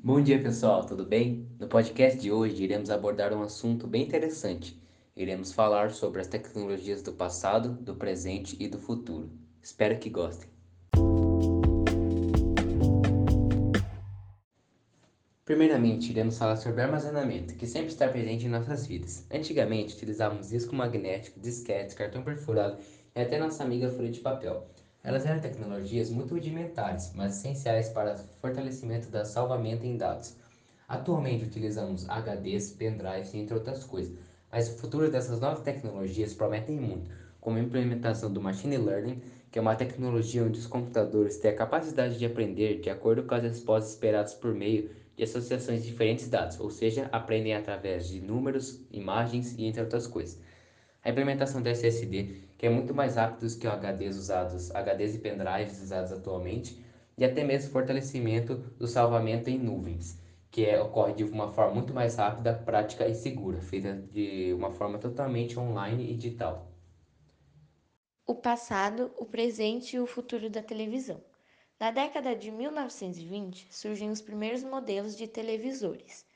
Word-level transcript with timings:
Bom 0.00 0.22
dia, 0.22 0.40
pessoal, 0.40 0.86
tudo 0.86 1.04
bem? 1.04 1.48
No 1.58 1.66
podcast 1.66 2.20
de 2.20 2.30
hoje 2.30 2.62
iremos 2.62 2.88
abordar 2.88 3.34
um 3.34 3.42
assunto 3.42 3.84
bem 3.88 4.04
interessante. 4.04 4.80
Iremos 5.16 5.52
falar 5.52 5.90
sobre 5.90 6.20
as 6.20 6.28
tecnologias 6.28 7.02
do 7.02 7.12
passado, 7.12 7.70
do 7.70 7.96
presente 7.96 8.56
e 8.60 8.68
do 8.68 8.78
futuro. 8.78 9.28
Espero 9.60 9.98
que 9.98 10.08
gostem. 10.08 10.48
Primeiramente, 15.44 16.12
iremos 16.12 16.38
falar 16.38 16.56
sobre 16.58 16.80
armazenamento, 16.80 17.56
que 17.56 17.66
sempre 17.66 17.88
está 17.88 18.06
presente 18.06 18.46
em 18.46 18.50
nossas 18.50 18.86
vidas. 18.86 19.26
Antigamente, 19.28 19.96
utilizávamos 19.96 20.50
disco 20.50 20.76
magnético, 20.76 21.40
disquete, 21.40 21.96
cartão 21.96 22.22
perfurado 22.22 22.78
e 23.16 23.20
até 23.20 23.36
nossa 23.36 23.64
amiga 23.64 23.90
folha 23.90 24.12
de 24.12 24.20
papel. 24.20 24.64
Elas 25.02 25.24
eram 25.24 25.40
tecnologias 25.40 26.10
muito 26.10 26.34
rudimentares, 26.34 27.12
mas 27.14 27.38
essenciais 27.38 27.88
para 27.88 28.14
o 28.14 28.40
fortalecimento 28.40 29.08
da 29.08 29.24
salvamento 29.24 29.86
em 29.86 29.96
dados. 29.96 30.36
Atualmente 30.88 31.44
utilizamos 31.44 32.08
HDs, 32.08 32.72
pendrives, 32.72 33.34
entre 33.34 33.54
outras 33.54 33.84
coisas, 33.84 34.16
mas 34.50 34.68
o 34.68 34.76
futuro 34.78 35.10
dessas 35.10 35.40
novas 35.40 35.60
tecnologias 35.60 36.34
prometem 36.34 36.76
muito, 36.76 37.10
como 37.40 37.58
a 37.58 37.60
implementação 37.60 38.32
do 38.32 38.40
machine 38.40 38.76
learning, 38.76 39.22
que 39.50 39.58
é 39.58 39.62
uma 39.62 39.76
tecnologia 39.76 40.44
onde 40.44 40.58
os 40.58 40.66
computadores 40.66 41.36
têm 41.36 41.52
a 41.52 41.56
capacidade 41.56 42.18
de 42.18 42.26
aprender 42.26 42.80
de 42.80 42.90
acordo 42.90 43.22
com 43.22 43.34
as 43.34 43.42
respostas 43.42 43.92
esperadas 43.92 44.34
por 44.34 44.52
meio 44.52 44.90
de 45.16 45.24
associações 45.24 45.82
de 45.82 45.90
diferentes 45.90 46.28
dados, 46.28 46.58
ou 46.58 46.70
seja, 46.70 47.08
aprendem 47.12 47.54
através 47.54 48.08
de 48.08 48.20
números, 48.20 48.80
imagens 48.90 49.54
e 49.56 49.64
entre 49.64 49.80
outras 49.80 50.06
coisas. 50.06 50.38
A 51.02 51.10
implementação 51.10 51.62
do 51.62 51.68
SSD, 51.68 52.47
que 52.58 52.66
é 52.66 52.70
muito 52.70 52.92
mais 52.94 53.16
rápido 53.16 53.40
que 53.58 53.66
os 53.66 53.74
HDs 53.74 54.16
usados, 54.16 54.70
HDs 54.74 55.14
e 55.14 55.18
pendrives 55.20 55.80
usados 55.80 56.12
atualmente, 56.12 56.84
e 57.16 57.24
até 57.24 57.44
mesmo 57.44 57.70
fortalecimento 57.72 58.56
do 58.56 58.86
salvamento 58.86 59.48
em 59.48 59.58
nuvens, 59.58 60.20
que 60.50 60.66
é, 60.66 60.80
ocorre 60.80 61.14
de 61.14 61.24
uma 61.24 61.48
forma 61.52 61.74
muito 61.74 61.94
mais 61.94 62.16
rápida, 62.16 62.52
prática 62.54 63.06
e 63.08 63.14
segura, 63.14 63.60
feita 63.62 63.94
de 63.94 64.52
uma 64.54 64.70
forma 64.72 64.98
totalmente 64.98 65.58
online 65.58 66.10
e 66.10 66.16
digital. 66.16 66.72
O 68.26 68.34
passado, 68.34 69.12
o 69.16 69.24
presente 69.24 69.96
e 69.96 70.00
o 70.00 70.06
futuro 70.06 70.50
da 70.50 70.62
televisão. 70.62 71.22
Na 71.78 71.90
década 71.90 72.34
de 72.34 72.50
1920, 72.50 73.68
surgiram 73.70 74.12
os 74.12 74.20
primeiros 74.20 74.62
modelos 74.64 75.16
de 75.16 75.26
televisores. 75.28 76.26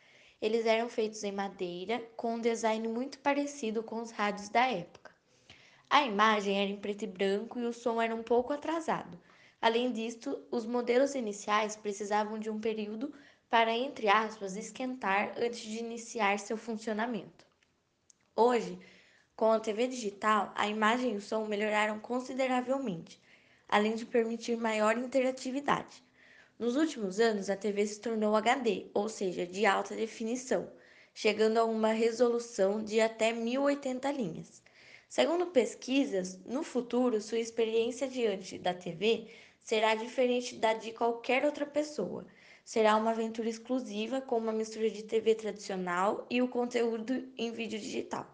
Eles 0.41 0.67
eram 0.67 0.89
feitos 0.89 1.23
em 1.25 1.33
madeira, 1.33 2.01
com 2.17 2.35
um 2.35 2.41
design 2.41 2.87
muito 2.89 3.19
parecido 3.19 3.83
com 3.83 4.01
os 4.01 4.11
rádios 4.13 4.49
da 4.49 4.67
época. 4.67 5.02
A 5.93 6.03
imagem 6.05 6.59
era 6.59 6.71
em 6.71 6.77
preto 6.77 7.03
e 7.03 7.07
branco 7.07 7.61
e 7.61 7.67
o 7.67 7.73
som 7.73 8.01
era 8.01 8.17
um 8.17 8.23
pouco 8.23 8.51
atrasado. 8.53 9.21
Além 9.61 9.93
disto, 9.93 10.43
os 10.51 10.65
modelos 10.65 11.15
iniciais 11.15 11.77
precisavam 11.77 12.39
de 12.39 12.49
um 12.49 12.59
período 12.59 13.13
para, 13.51 13.71
entre 13.71 14.09
aspas, 14.09 14.57
esquentar 14.57 15.35
antes 15.37 15.61
de 15.61 15.79
iniciar 15.79 16.39
seu 16.39 16.57
funcionamento. 16.57 17.47
Hoje, 18.35 18.79
com 19.37 19.53
a 19.53 19.61
TV 19.61 19.87
digital, 19.87 20.51
a 20.55 20.67
imagem 20.67 21.13
e 21.13 21.17
o 21.17 21.21
som 21.21 21.45
melhoraram 21.45 22.01
consideravelmente 22.01 23.21
além 23.69 23.95
de 23.95 24.07
permitir 24.07 24.57
maior 24.57 24.97
interatividade. 24.97 26.03
Nos 26.59 26.75
últimos 26.75 27.21
anos, 27.21 27.51
a 27.51 27.57
TV 27.57 27.87
se 27.87 28.01
tornou 28.01 28.35
HD, 28.35 28.87
ou 28.95 29.11
seja, 29.11 29.47
de 29.47 29.67
alta 29.67 29.95
definição, 29.95 30.71
chegando 31.13 31.59
a 31.59 31.65
uma 31.65 31.93
resolução 31.93 32.83
de 32.83 32.99
até 32.99 33.33
1080 33.33 34.11
linhas. 34.13 34.62
Segundo 35.15 35.45
pesquisas, 35.49 36.41
no 36.47 36.63
futuro 36.63 37.21
sua 37.21 37.39
experiência 37.39 38.09
diante 38.09 38.57
da 38.57 38.73
TV 38.73 39.27
será 39.63 39.95
diferente 39.95 40.55
da 40.55 40.73
de 40.73 40.91
qualquer 40.91 41.45
outra 41.45 41.67
pessoa. 41.67 42.25
Será 42.65 42.97
uma 42.97 43.11
aventura 43.11 43.47
exclusiva 43.47 44.23
com 44.23 44.39
uma 44.39 44.53
mistura 44.53 44.89
de 44.89 45.03
TV 45.03 45.35
tradicional 45.35 46.27
e 46.31 46.41
o 46.41 46.49
conteúdo 46.49 47.29
em 47.37 47.53
vídeo 47.53 47.79
digital. 47.79 48.27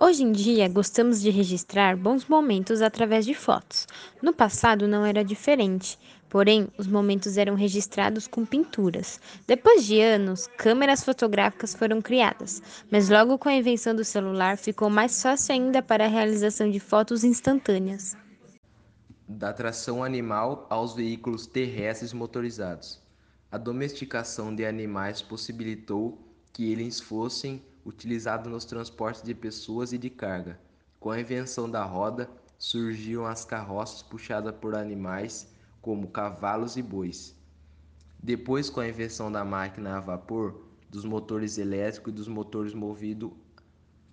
Hoje 0.00 0.24
em 0.24 0.32
dia, 0.32 0.68
gostamos 0.68 1.22
de 1.22 1.30
registrar 1.30 1.96
bons 1.96 2.26
momentos 2.26 2.82
através 2.82 3.24
de 3.24 3.32
fotos. 3.32 3.86
No 4.20 4.32
passado 4.32 4.88
não 4.88 5.06
era 5.06 5.24
diferente, 5.24 5.96
porém, 6.32 6.66
os 6.78 6.86
momentos 6.86 7.36
eram 7.36 7.54
registrados 7.54 8.26
com 8.26 8.46
pinturas. 8.46 9.20
Depois 9.46 9.84
de 9.84 10.00
anos, 10.00 10.46
câmeras 10.56 11.04
fotográficas 11.04 11.74
foram 11.74 12.00
criadas, 12.00 12.62
mas 12.90 13.10
logo 13.10 13.36
com 13.36 13.50
a 13.50 13.54
invenção 13.54 13.94
do 13.94 14.02
celular 14.02 14.56
ficou 14.56 14.88
mais 14.88 15.20
fácil 15.20 15.52
ainda 15.52 15.82
para 15.82 16.06
a 16.06 16.08
realização 16.08 16.70
de 16.70 16.80
fotos 16.80 17.22
instantâneas. 17.22 18.16
Da 19.28 19.52
tração 19.52 20.02
animal 20.02 20.66
aos 20.70 20.94
veículos 20.94 21.46
terrestres 21.46 22.14
motorizados. 22.14 22.98
A 23.50 23.58
domesticação 23.58 24.54
de 24.56 24.64
animais 24.64 25.20
possibilitou 25.20 26.18
que 26.50 26.72
eles 26.72 26.98
fossem 26.98 27.62
utilizado 27.84 28.48
nos 28.48 28.64
transportes 28.64 29.22
de 29.22 29.34
pessoas 29.34 29.92
e 29.92 29.98
de 29.98 30.08
carga. 30.08 30.58
Com 30.98 31.10
a 31.10 31.20
invenção 31.20 31.68
da 31.70 31.84
roda, 31.84 32.30
surgiram 32.56 33.26
as 33.26 33.44
carroças 33.44 34.00
puxadas 34.00 34.54
por 34.58 34.74
animais 34.74 35.52
como 35.82 36.08
cavalos 36.08 36.76
e 36.76 36.82
bois. 36.82 37.36
Depois, 38.22 38.70
com 38.70 38.80
a 38.80 38.88
invenção 38.88 39.30
da 39.30 39.44
máquina 39.44 39.96
a 39.96 40.00
vapor, 40.00 40.62
dos 40.88 41.04
motores 41.04 41.58
elétricos 41.58 42.12
e 42.12 42.16
dos 42.16 42.28
motores 42.28 42.72
movidos 42.72 43.32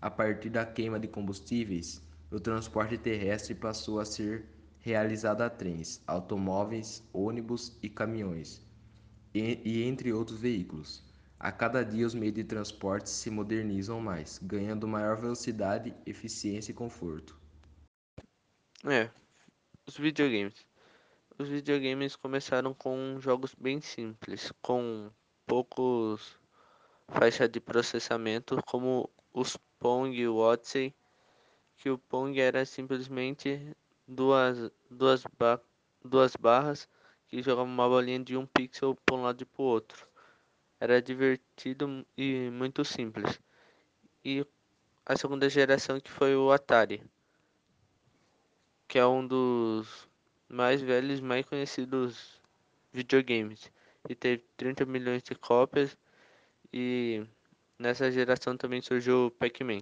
a 0.02 0.10
partir 0.10 0.50
da 0.50 0.66
queima 0.66 1.00
de 1.00 1.08
combustíveis, 1.08 2.02
o 2.32 2.40
transporte 2.40 2.98
terrestre 2.98 3.54
passou 3.54 4.00
a 4.00 4.06
ser 4.06 4.46
realizado 4.80 5.42
a 5.42 5.50
trens, 5.50 6.02
automóveis, 6.08 7.04
ônibus 7.14 7.78
e 7.84 7.90
caminhões, 7.90 8.66
e, 9.34 9.62
e 9.64 9.84
entre 9.84 10.12
outros 10.12 10.40
veículos. 10.40 11.04
A 11.40 11.52
cada 11.52 11.84
dia 11.84 12.08
os 12.08 12.16
meios 12.16 12.36
de 12.36 12.44
transporte 12.44 13.10
se 13.10 13.30
modernizam 13.30 14.00
mais, 14.00 14.40
ganhando 14.42 14.88
maior 14.88 15.18
velocidade, 15.18 15.94
eficiência 16.06 16.72
e 16.72 16.76
conforto. 16.76 17.38
É, 18.86 19.10
os 19.86 19.98
videogames. 19.98 20.69
Os 21.40 21.48
videogames 21.48 22.18
começaram 22.18 22.74
com 22.74 23.18
jogos 23.22 23.56
bem 23.56 23.80
simples, 23.80 24.52
com 24.62 25.10
poucos 25.48 26.38
faixa 27.08 27.48
de 27.48 27.62
processamento, 27.62 28.62
como 28.66 29.10
os 29.34 29.56
Pong 29.80 30.14
e 30.14 30.28
o 30.28 30.36
Odyssey, 30.36 30.94
que 31.78 31.90
o 31.90 31.98
Pong 31.98 32.38
era 32.40 32.66
simplesmente 32.66 33.74
duas, 34.06 34.70
duas, 34.92 35.24
ba 35.38 35.62
duas 36.04 36.36
barras 36.36 36.90
que 37.28 37.42
jogavam 37.42 37.72
uma 37.72 37.88
bolinha 37.88 38.20
de 38.20 38.36
um 38.36 38.46
pixel 38.46 38.94
para 39.06 39.16
um 39.16 39.24
lado 39.24 39.42
e 39.42 39.46
para 39.46 39.62
o 39.62 39.66
outro 39.66 40.10
era 40.80 41.02
divertido 41.02 42.06
e 42.18 42.50
muito 42.52 42.86
simples. 42.86 43.40
E 44.24 44.46
a 45.06 45.16
segunda 45.18 45.50
geração 45.50 46.00
que 46.00 46.12
foi 46.12 46.36
o 46.36 46.52
Atari, 46.52 47.02
que 48.88 48.98
é 48.98 49.06
um 49.06 49.26
dos 49.26 50.09
mais 50.50 50.82
velhos, 50.82 51.20
mais 51.20 51.46
conhecidos 51.46 52.42
videogames, 52.92 53.72
e 54.10 54.16
teve 54.16 54.44
30 54.58 54.86
milhões 54.86 55.22
de 55.22 55.36
cópias 55.36 55.96
e 56.74 57.24
nessa 57.78 58.12
geração 58.12 58.58
também 58.58 58.82
surgiu 58.82 59.28
o 59.28 59.32
Pac-Man. 59.32 59.82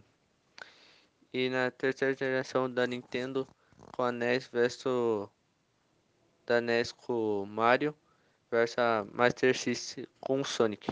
E 1.34 1.50
na 1.50 1.72
terceira 1.72 2.16
geração 2.16 2.70
da 2.70 2.86
Nintendo 2.86 3.48
com 3.96 4.04
a 4.04 4.12
NES 4.12 4.48
versus 4.48 5.30
da 6.46 6.62
NES 6.62 6.92
com 6.92 7.46
Mario 7.46 7.96
versus 8.50 8.78
Master 9.14 9.58
System 9.58 10.06
com 10.20 10.44
Sonic. 10.44 10.88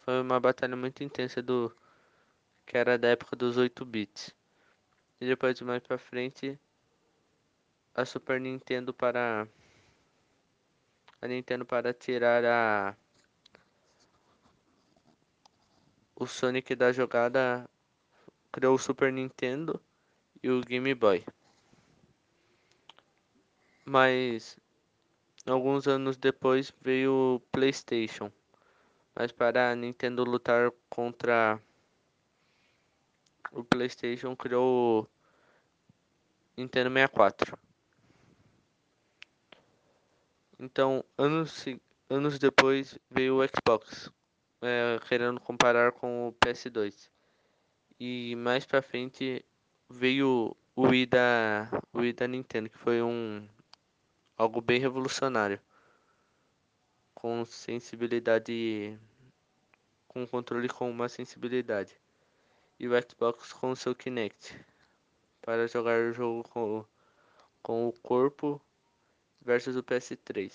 Foi 0.00 0.20
uma 0.20 0.40
batalha 0.40 0.76
muito 0.76 1.02
intensa 1.02 1.42
do 1.42 1.74
que 2.64 2.76
era 2.76 2.98
da 2.98 3.08
época 3.08 3.34
dos 3.34 3.56
8 3.56 3.84
bits. 3.84 4.34
E 5.20 5.26
depois 5.26 5.60
mais 5.60 5.82
para 5.82 5.98
frente 5.98 6.58
a 8.00 8.04
Super 8.04 8.40
Nintendo 8.40 8.94
para 8.94 9.48
a 11.20 11.26
Nintendo 11.26 11.64
para 11.66 11.92
tirar 11.92 12.44
a 12.44 12.96
o 16.14 16.26
Sonic 16.26 16.74
da 16.74 16.92
jogada 16.92 17.68
criou 18.52 18.74
o 18.74 18.78
Super 18.78 19.12
Nintendo 19.12 19.80
e 20.42 20.50
o 20.50 20.60
Game 20.60 20.94
Boy. 20.94 21.24
Mas 23.84 24.58
Alguns 25.48 25.88
anos 25.88 26.18
depois 26.18 26.74
veio 26.82 27.36
o 27.36 27.40
PlayStation, 27.50 28.30
mas 29.14 29.32
para 29.32 29.70
a 29.70 29.74
Nintendo 29.74 30.22
lutar 30.22 30.70
contra 30.90 31.58
o 33.52 33.64
PlayStation 33.64 34.36
criou 34.36 35.04
o 35.04 35.08
Nintendo 36.54 36.90
64. 36.90 37.67
Então, 40.60 41.04
anos, 41.16 41.64
anos 42.10 42.38
depois 42.38 42.98
veio 43.08 43.40
o 43.40 43.46
Xbox, 43.46 44.10
é, 44.60 44.98
querendo 45.08 45.40
comparar 45.40 45.92
com 45.92 46.28
o 46.28 46.32
PS2. 46.32 47.08
E 48.00 48.34
mais 48.36 48.66
pra 48.66 48.82
frente 48.82 49.44
veio 49.88 50.56
o 50.74 50.88
Wii 50.88 51.06
da, 51.06 51.68
o 51.92 52.00
Wii 52.00 52.12
da 52.12 52.26
Nintendo, 52.26 52.68
que 52.68 52.78
foi 52.78 53.02
um 53.02 53.48
algo 54.36 54.60
bem 54.60 54.80
revolucionário. 54.80 55.60
com 57.14 57.44
sensibilidade 57.44 58.98
com 60.06 60.26
controle 60.26 60.68
com 60.68 60.88
uma 60.90 61.08
sensibilidade 61.08 61.96
e 62.78 62.88
o 62.88 62.92
Xbox 63.02 63.52
com 63.52 63.74
seu 63.74 63.94
Kinect 63.94 64.56
para 65.42 65.66
jogar 65.66 66.00
o 66.00 66.12
jogo 66.12 66.48
com, 66.48 66.84
com 67.62 67.88
o 67.88 67.92
corpo 68.00 68.60
versus 69.48 69.76
o 69.76 69.82
PS3. 69.82 70.52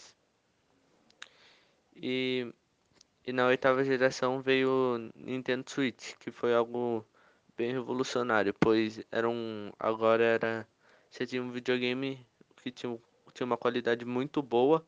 E, 1.96 2.54
e 3.26 3.34
na 3.34 3.48
oitava 3.48 3.84
geração 3.84 4.40
veio 4.40 4.70
o 4.70 4.98
Nintendo 5.16 5.68
Switch, 5.68 6.14
que 6.20 6.30
foi 6.30 6.54
algo 6.54 7.04
bem 7.58 7.72
revolucionário, 7.72 8.54
pois 8.60 9.02
era 9.12 9.28
um 9.28 9.72
agora 9.80 10.24
era 10.24 10.68
você 11.10 11.26
tinha 11.26 11.42
um 11.42 11.52
videogame 11.52 12.24
que 12.58 12.72
tinha, 12.72 12.98
tinha 13.34 13.46
uma 13.46 13.58
qualidade 13.58 14.06
muito 14.06 14.42
boa 14.44 14.86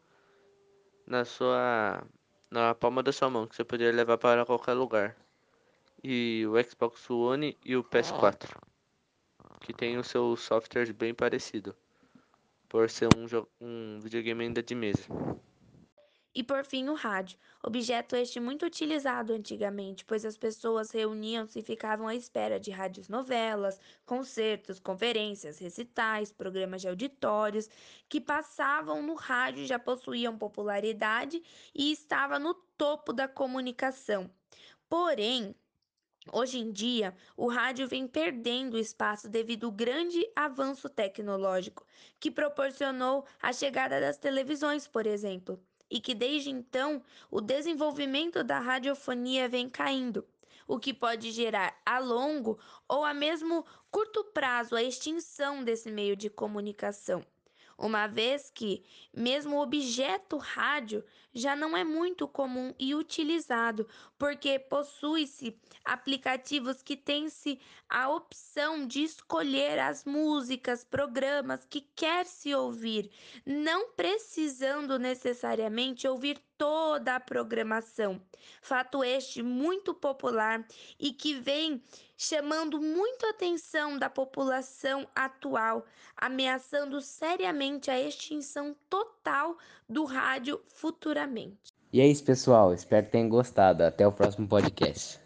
na 1.07 1.25
sua 1.25 2.03
na 2.51 2.75
palma 2.75 3.01
da 3.01 3.11
sua 3.11 3.29
mão, 3.29 3.47
que 3.47 3.55
você 3.55 3.63
podia 3.63 3.91
levar 3.91 4.19
para 4.19 4.45
qualquer 4.45 4.73
lugar. 4.73 5.15
E 6.03 6.45
o 6.47 6.63
Xbox 6.63 7.09
One 7.09 7.57
e 7.65 7.75
o 7.75 7.83
PS4, 7.83 8.55
que 9.61 9.73
tem 9.73 9.97
os 9.97 10.07
seus 10.07 10.41
softwares 10.41 10.91
bem 10.91 11.13
parecidos, 11.13 11.73
por 12.67 12.89
ser 12.89 13.09
um, 13.15 13.25
um 13.61 13.99
videogame 13.99 14.43
ainda 14.43 14.61
de 14.61 14.75
mesa. 14.75 15.07
E 16.37 16.43
por 16.43 16.65
fim, 16.65 16.89
o 16.89 16.95
rádio, 16.95 17.39
objeto 17.63 18.13
este 18.13 18.41
muito 18.41 18.65
utilizado 18.65 19.31
antigamente, 19.31 20.03
pois 20.03 20.25
as 20.25 20.37
pessoas 20.37 20.91
reuniam-se 20.91 21.59
e 21.59 21.63
ficavam 21.63 22.09
à 22.09 22.13
espera 22.13 22.59
de 22.59 22.71
rádios 22.71 23.07
novelas, 23.07 23.79
concertos, 24.05 24.77
conferências, 24.77 25.59
recitais, 25.59 26.33
programas 26.33 26.81
de 26.81 26.89
auditórios, 26.89 27.69
que 28.09 28.19
passavam 28.19 29.01
no 29.01 29.13
rádio 29.13 29.65
já 29.65 29.79
possuíam 29.79 30.37
popularidade 30.37 31.41
e 31.73 31.93
estava 31.93 32.37
no 32.37 32.53
topo 32.53 33.13
da 33.13 33.29
comunicação. 33.29 34.29
Porém, 34.89 35.55
Hoje 36.33 36.57
em 36.57 36.71
dia, 36.71 37.15
o 37.37 37.47
rádio 37.47 37.87
vem 37.87 38.07
perdendo 38.07 38.77
espaço 38.77 39.29
devido 39.29 39.67
ao 39.67 39.71
grande 39.71 40.25
avanço 40.35 40.89
tecnológico 40.89 41.85
que 42.19 42.31
proporcionou 42.31 43.25
a 43.41 43.53
chegada 43.53 44.01
das 44.01 44.17
televisões, 44.17 44.87
por 44.87 45.05
exemplo 45.05 45.59
e 45.89 45.99
que 45.99 46.15
desde 46.15 46.49
então 46.49 47.01
o 47.29 47.39
desenvolvimento 47.39 48.43
da 48.43 48.59
radiofonia 48.59 49.47
vem 49.47 49.69
caindo, 49.69 50.27
o 50.67 50.79
que 50.79 50.93
pode 50.93 51.31
gerar 51.31 51.79
a 51.85 51.99
longo 51.99 52.59
ou 52.87 53.03
a 53.03 53.13
mesmo 53.13 53.65
curto 53.91 54.23
prazo 54.25 54.75
a 54.75 54.83
extinção 54.83 55.63
desse 55.63 55.91
meio 55.91 56.15
de 56.15 56.29
comunicação 56.29 57.23
uma 57.77 58.07
vez 58.07 58.49
que, 58.49 58.83
mesmo 59.13 59.57
o 59.57 59.61
objeto 59.61 60.37
rádio 60.37 61.03
já 61.33 61.55
não 61.55 61.75
é 61.75 61.83
muito 61.83 62.27
comum 62.27 62.73
e 62.79 62.95
utilizado, 62.95 63.87
porque 64.17 64.57
possui-se 64.57 65.59
aplicativos 65.83 66.81
que 66.81 66.95
têm-se 66.95 67.59
a 67.89 68.09
opção 68.09 68.87
de 68.87 69.03
escolher 69.03 69.77
as 69.79 70.05
músicas, 70.05 70.83
programas 70.83 71.65
que 71.65 71.81
quer 71.81 72.25
se 72.25 72.55
ouvir, 72.55 73.11
não 73.45 73.91
precisando 73.91 74.97
necessariamente 74.97 76.07
ouvir 76.07 76.41
toda 76.57 77.15
a 77.15 77.19
programação. 77.19 78.21
Fato 78.61 79.03
este 79.03 79.43
muito 79.43 79.93
popular 79.93 80.65
e 80.97 81.11
que 81.11 81.33
vem 81.33 81.83
chamando 82.17 82.81
muito 82.81 83.25
a 83.25 83.31
atenção 83.31 83.97
da 83.97 84.09
população 84.09 85.07
atual, 85.15 85.85
ameaçando 86.15 87.01
seriamente 87.01 87.91
a 87.91 87.99
extinção 87.99 88.75
total 88.89 89.57
do 89.87 90.05
rádio 90.05 90.61
futuramente. 90.67 91.73
E 91.91 92.01
é 92.01 92.07
isso, 92.07 92.23
pessoal. 92.23 92.73
Espero 92.73 93.05
que 93.05 93.11
tenham 93.11 93.29
gostado. 93.29 93.83
Até 93.83 94.05
o 94.05 94.11
próximo 94.11 94.47
podcast. 94.47 95.24